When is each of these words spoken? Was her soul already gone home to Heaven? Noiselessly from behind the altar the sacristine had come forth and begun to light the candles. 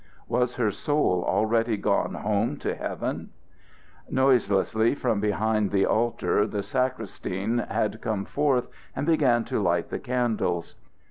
Was 0.27 0.55
her 0.55 0.71
soul 0.71 1.23
already 1.27 1.77
gone 1.77 2.15
home 2.15 2.57
to 2.57 2.73
Heaven? 2.73 3.29
Noiselessly 4.09 4.95
from 4.95 5.19
behind 5.19 5.69
the 5.69 5.85
altar 5.85 6.47
the 6.47 6.63
sacristine 6.63 7.59
had 7.69 8.01
come 8.01 8.25
forth 8.25 8.67
and 8.95 9.05
begun 9.05 9.45
to 9.45 9.61
light 9.61 9.89
the 9.89 9.99
candles. 9.99 10.73